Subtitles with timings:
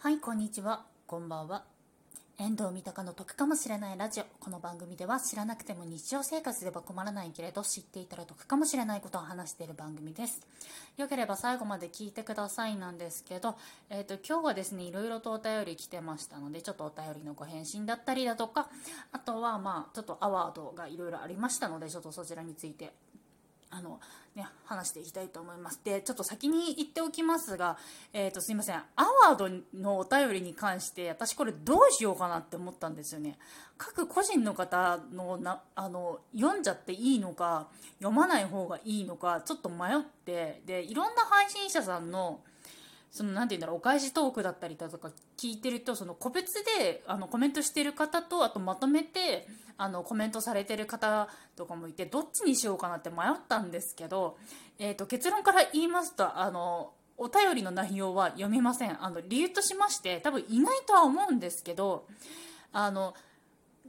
[0.00, 0.84] はい、こんにちは。
[1.08, 1.64] こんばんは。
[2.38, 4.24] 遠藤三鷹の得かもしれないラジオ。
[4.38, 10.40] この番組では知らなくても日常生活では困らないけれど知っていたら得かもしれないことを話している番組です。
[10.96, 13.56] よければ最後まで聞いてくださいなんですけど、
[13.90, 18.68] えっ、と、今日はですね、いろいろとお便り来てましたので、ちょっとお便りのご返信だったりだとか、
[19.10, 22.92] あとはまあ、ちょっとアワードがいろいろありましたので、ちょっとそちらについて
[23.70, 24.00] あの
[24.34, 25.80] ね、話していきたいと思います。
[25.84, 27.76] で、ちょっと先に言っておきますが、
[28.12, 28.76] えっ、と、すいません。
[28.76, 33.38] アワードのお便りに関して、私これどうしようかなって思ったんですよね。
[33.76, 42.40] 各個人の方のな、あの、読んじゃっていいのか、読まない方がいいのか、ちょっと迷って、で、いろんな配信者さんの、
[43.10, 54.36] そのなんて言うんだろうお返しトークだったりだとか聞いてるとその個別であのコメントしてる方とあとまとめてあのコメントされてる方とかもいてどっちにしようかなって迷ったんですけど、
[54.78, 59.04] えー、と結論から言いますとあのお便りの内容は読めません。
[59.04, 62.06] あの理由としまして多分いないとは思うんですけど
[62.72, 63.14] あの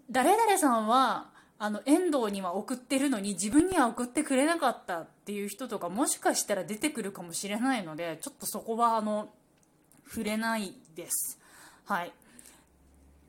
[0.09, 1.29] 誰々さんは
[1.61, 9.29] あの遠藤には送ってるのに自分には送ってくれなかったっていう人とかもしかしたら出てくるかもしれないのでちょっとそこはあの
[10.07, 11.37] 触れないです。
[11.85, 12.11] はい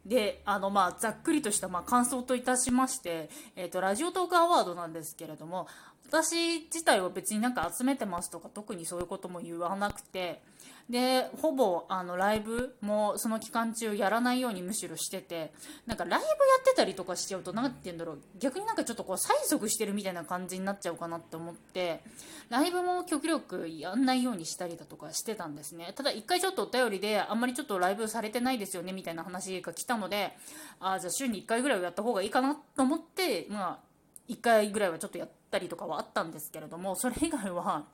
[0.07, 5.67] であのまあ、ざっくりとしたまあ感想といたしまして、えー、とラジオトークアワードなんですけれども
[6.11, 10.43] 私自体は別になんか集めてますとか特にそういうことも言わなくて
[10.91, 15.53] でほぼあのライブもその期間中やらないようにむしろしてて
[15.87, 16.31] なんかライブや
[16.61, 22.01] ってたりとかしちゃうと何て言うんだろう逆になんかちょっとこう催促してるみたいな感じになっちゃうかなって思って
[22.49, 25.93] ライブも極力やんないようにしたりだとかしてたんですね。
[25.95, 30.37] ただ一回ちょっとお便りであんまりちょっとライブされてないですよねみたいな話が来たので
[30.81, 33.90] あじゃあ週に1回ぐらいはやった方がいいかなと思ってまあ
[34.31, 37.85] 1回ぐらいはちょっとやったりとかはあったんですけれどもそれ以外は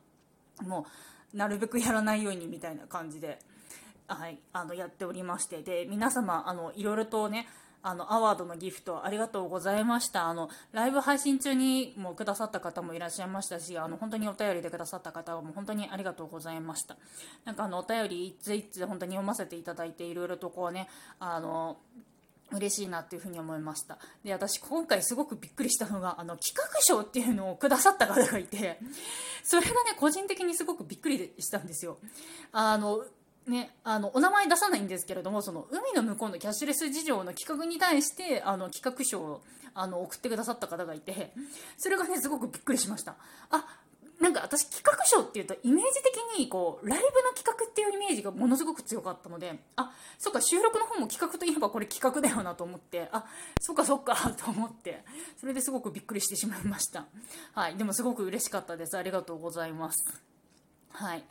[0.63, 0.87] も
[1.35, 3.39] うなるべくやらないようにみたいな感じで、
[4.07, 7.49] はい、あのやっておりましてで皆様あのいろいろとね
[7.83, 10.27] あのアワードのギフトありがとうございました。
[10.27, 16.97] あのライブ配信中にもくださった方もいらっしゃいましたしあの本当にお便りでくださった方も本当にありがとうございました。
[17.45, 20.89] なんかあのお便り一通一通本当に読ませていただいていろいろとこうね
[21.21, 21.77] あの
[22.53, 23.99] 嬉しいなっていうふうに思いました。
[24.25, 28.79] で私今回すごくびっくりしたのがあの企画書っていうのをくださった方がいて
[29.43, 31.99] それがね個人的にすごくびっくりしたんですよ。
[32.53, 33.05] あの
[33.47, 39.43] ね、あのお名前出さないんですけれどもその海の向こうのキャッシュレス事情の企画に対してあの企画書を
[39.73, 41.33] あの送ってくださった方がいて
[41.77, 43.15] それがねすごくびっくりしました。
[43.51, 43.65] あ
[44.27, 53.25] なんか私企画書っていうとイメージ的にこうライブの企画っていうイメージがものすごく強かったのであそっか収録の方も企画といえばこれ企画だよなと思ってあ
[53.61, 55.05] そっかそっか と思って
[55.37, 57.07] それですごくびっくりしてしまいました。
[57.53, 58.99] はいでもすごく嬉しかったです。
[58.99, 60.21] ありがとうございます。
[60.91, 61.23] はい。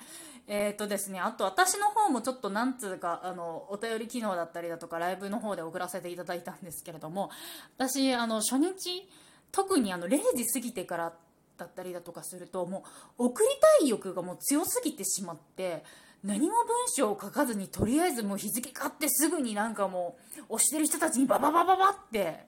[0.48, 7.32] えーとですね、あと私の方もちょっとなんつうかあのお便り機能だったりだとかライブの方で送らせていただいたんですけれども
[7.78, 9.10] 私あの初日
[9.52, 11.14] 特にあの0時過ぎてから
[11.58, 12.84] だったりだとかするとも
[13.18, 13.50] う送り
[13.80, 15.84] たい欲がもう強すぎてしまって
[16.24, 20.18] 何も文章を書かずにとりあえずもう日付買ってすぐになんかも
[20.50, 22.48] う押してる人たちにバババババって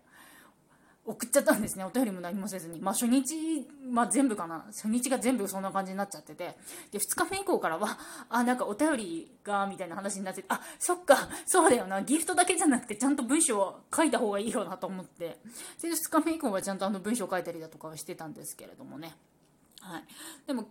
[1.07, 1.85] 送っちゃったんですね。
[1.85, 2.81] お便りも何もせずに。
[2.81, 4.65] まあ初日、まあ、全部かな。
[4.67, 6.57] 初日が全部そんな感じになっちゃってて。
[6.91, 7.97] で2日目以降からは
[8.29, 12.01] あなんかお便りがみたいな話になっててあそっかそうだよな。
[12.01, 15.39] ギフトだけじゃなくてちゃんと文章を書いた方がいいよなと思って。
[15.81, 19.15] で2日目以降はちゃんとあの文章を書いたりだとかはしてたんですけれどもね。
[19.79, 20.03] はい。
[20.45, 20.67] でも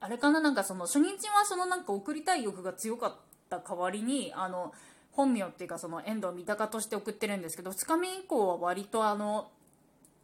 [0.00, 0.40] あれかな？
[0.40, 3.16] なんかその初日はそのなんか送りたい欲が強かっ
[3.48, 4.72] た代わりにあの
[5.12, 9.48] 本名っていうかその遠藤三鷹として送ってるんですけど2日目以降は割とあの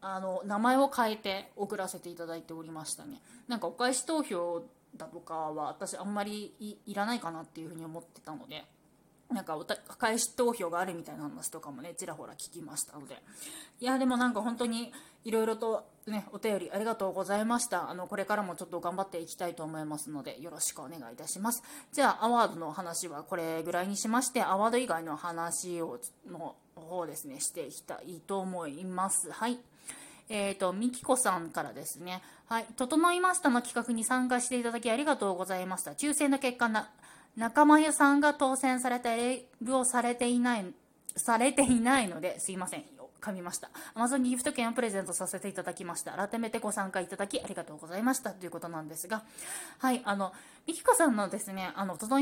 [0.03, 3.23] あの名前を変えて送らせていただいておりましたね。
[3.49, 4.63] なんかお返し投票
[4.97, 8.65] だとかは私あんまりいらないかなっていうふうに思ってたので
[9.31, 13.23] なんかお返し投票があるみたいな話とかもねちらほら聞きましたので。
[13.81, 14.93] いやでもなんか本当に
[15.25, 17.89] いろいろとねお便りありがとうございました。
[17.89, 21.62] あのこれからもちょっと頑張っていきたいと思いますのでよろしくお願いいたします。
[21.93, 29.31] じゃあアワードの話はこれぐらいにしましてアワード以外の話をの方ですねしていきたいと思います。
[29.31, 29.59] はい。
[30.29, 32.23] えーと、みきこさんからですね。
[32.47, 32.67] はい。
[32.77, 35.93] 整いましたの企画に参加していただきありがとうございました。
[35.93, 36.91] 抽選の結果な、
[37.37, 40.67] 仲間由さんが当選されたレイブをされていない、
[41.17, 42.85] されていないので、すいません。
[43.23, 43.71] 噛みました。
[43.95, 46.13] Amazon ギフト券をプレゼントさせていただきました。
[46.13, 48.33] 改めてご参加いただきありがとうございました。
[48.33, 49.23] ということなんですが、
[49.79, 50.33] はい、あの、
[50.67, 52.19] みきこさんのですね、あの、整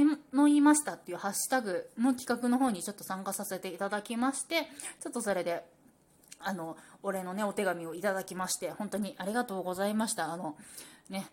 [0.48, 4.68] いましたっていうハッシュタグの企画の方にちょっと参加させていただきまして、
[5.02, 5.64] ちょっとそれで、
[6.40, 10.56] あのお礼のねお手紙をいただきまして本当にありがとうございましたあの
[11.08, 11.28] ね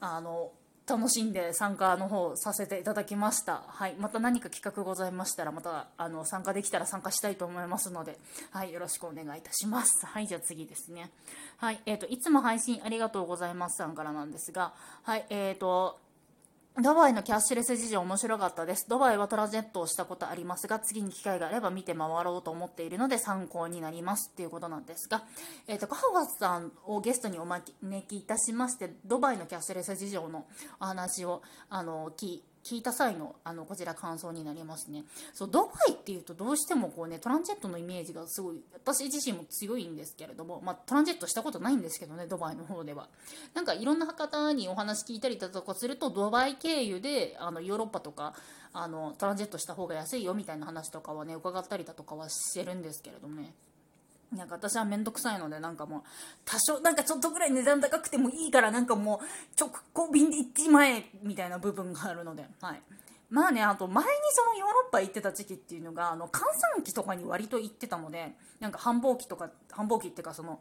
[0.00, 0.52] あの
[0.88, 3.62] 楽しんで参加の方させていただきました。
[3.66, 3.94] はい。
[3.98, 8.16] また何か企画ございましたら、また、あの、参加できたら参加したいと思いますので、
[8.52, 8.72] はい。
[8.72, 10.06] よろしくお願いいたします。
[10.06, 10.26] はい。
[10.26, 11.10] じゃあ次ですね。
[11.58, 11.80] はい。
[11.84, 14.72] えっ、ー、と、いつも配信ありがとうございますさんからなんですが、
[15.02, 15.26] はい。
[15.28, 15.98] えっ、ー、と、
[16.80, 18.88] ドバイのキャッシュレス事情面白かったです。
[18.88, 25.24] ドバイはトラジェットをしたことありますが、次に機会があれば見て回ろうと思っているので参考になりますっていうことなんですが、
[25.66, 27.74] えっ、ー、と、カハワさんをゲストにお招
[28.06, 30.46] きいたしまして、ドバイのキャッシュレス事情の
[30.78, 35.04] お話を、あの、聞聞いた際のあのこちら感想になりますね。
[35.32, 43.08] そうドバイっていうとどうしてもこうねトランジェットのイメージがすごい私自身も強いんですけれども、まあ、トランジェットしたことないんですけどねドバイの方では。
[43.54, 48.34] なんかいろんな方にお話聞いたりだとかするとドバイ経由であのヨーロッパとか
[48.72, 53.54] あのトランジェットした方が安いよみたいな話とかはね伺ったりだとかはしてるんですけれどもね。
[54.32, 56.02] なんか私は面倒くさいので、なんかもう、
[56.44, 59.26] 多少、なんかちょっとぐらい値段高くてもいいから、なんかもう、
[59.58, 62.82] 直行便で行ってしまえ、みたいな部分があるので、 はい。
[63.30, 66.40] まあね、あと前にそのヨーロッパ行ってた時期っていうのが、あの、換
[66.74, 70.60] 算期とかに割と行ってたので、なんか繁忙期とか、繁忙期っていうかその、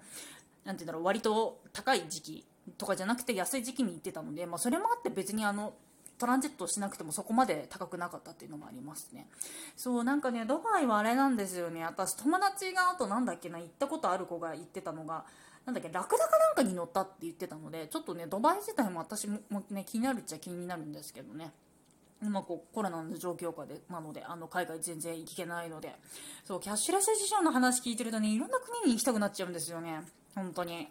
[0.66, 2.48] なんて言うんだろう、割と高い時期
[2.78, 5.74] とかじゃなくて安い時期に行ってたので、まあそれもあって別にあの、
[6.18, 9.28] トランジットしなくてもそこまで高くなかったっていうのもありますね。
[9.76, 11.84] そうなんかねドバイはあれなんですよね。
[11.84, 15.26] 私友達があとなんだっけな行ったことある子が言ってたのが
[15.66, 21.52] なんだっけラクダかなんかに乗ったって言ってたのでちょっとねドバイ自体も私もね気になるっちゃ気になるんですけどね。
[22.24, 25.96] 今こうコロナの状況下でなのであの海外全然行けないので。
[26.46, 30.02] そうキャッシュレス事情の話聞いてるとねいろんな国に行きたくなっちゃうんですよね。
[30.34, 30.88] 本当に。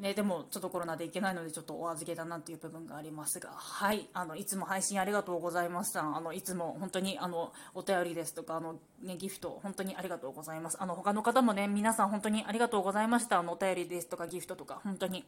[0.00, 6.02] ね、でもちょっとコロナで行けないのでちょっとお預けだなっていう部分がありますが、はい、あのいつも配信ありがとうございました。
[6.16, 10.76] あのいつも本当にあのお便りですとかあのねギフト本当にありがとうございます。
[10.80, 13.40] あの他の方もね皆さん本当にありがとうございました。
[13.40, 15.24] あのお便りですとかギフトとか本当に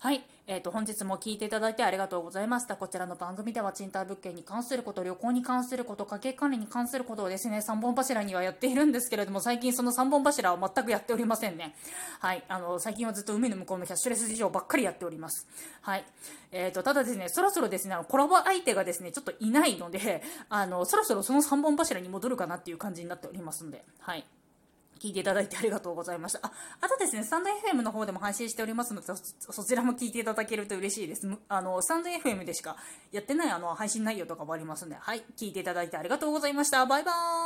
[0.00, 2.76] はい、えっ、ー、と本日も聞いていただいてありがとうございました。
[2.76, 11.74] こちらの番組では賃貸物件に関すること、旅行に関すること、家計管理に関することをですね3本柱にはやっているんですけれども最近その3本柱は全くやっておりませんね。
[12.20, 15.46] はい、あの最近はずっと海の向こうのシュレス事情ばっかりやっております。
[15.82, 16.04] はい。
[16.52, 24.26] えっ、ー、と、ただですね、そろそろですね、コラボ相手がですね、ちょっといないので、 あの、そろそろその3本柱に戻るかなっていう感じになっておりますので、はい。
[24.98, 26.40] 聞いていただいてありがとうございました。
[26.42, 31.28] あ、あとですね、スタンド FM の方でも配信しておりますので、そちらも聞いていただけると嬉しいです。
[31.48, 32.76] あの、スタンド FM でしか
[33.12, 36.84] やってないあの配信内容とかもありますので、はい、聞いていただいてありがとうございました。
[36.84, 37.38] バイバーイ